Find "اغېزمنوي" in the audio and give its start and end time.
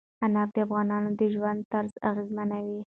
2.09-2.79